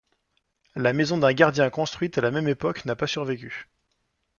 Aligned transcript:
La 0.75 0.93
maison 0.93 1.19
d'un 1.19 1.31
gardien 1.31 1.69
construite 1.69 2.17
à 2.17 2.21
la 2.21 2.31
même 2.31 2.47
époque 2.47 2.85
n'a 2.85 2.95
pas 2.95 3.05
survécu. 3.05 3.69